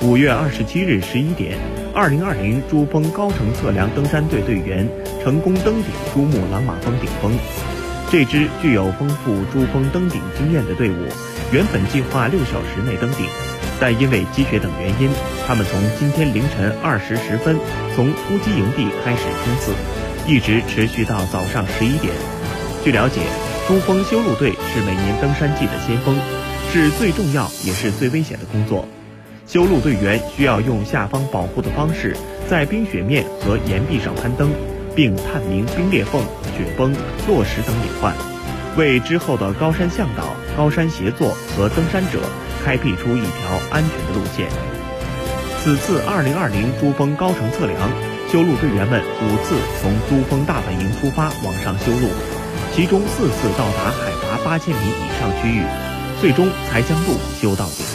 [0.00, 1.58] 五月二十七日十一点，
[1.92, 4.88] 二零二零珠峰高程测量登山队队员
[5.24, 7.36] 成功登顶珠穆朗玛峰顶峰。
[8.08, 10.94] 这支具有丰富珠峰登顶经验的队伍，
[11.52, 13.26] 原本计划六小时内登顶，
[13.80, 15.10] 但因为积雪等原因，
[15.48, 17.58] 他们从今天凌晨二时十分
[17.96, 19.72] 从突击营地开始冲刺，
[20.28, 22.14] 一直持续到早上十一点。
[22.84, 23.20] 据了解，
[23.66, 26.16] 珠峰修路队是每年登山季的先锋，
[26.72, 28.88] 是最重要也是最危险的工作。
[29.48, 32.14] 修路队员需要用下方保护的方式，
[32.46, 34.52] 在冰雪面和岩壁上攀登，
[34.94, 36.20] 并探明冰裂缝、
[36.54, 36.92] 雪崩、
[37.26, 38.12] 落石等隐患，
[38.76, 42.20] 为之后的高山向导、高山协作和登山者
[42.62, 44.46] 开辟出一条安全的路线。
[45.64, 47.78] 此次2020珠峰高程测量，
[48.30, 52.10] 修路队员们五次从珠峰大本营出发往上修路，
[52.74, 55.62] 其中四次到达海拔八千米以上区域，
[56.20, 57.87] 最终才将路修到顶。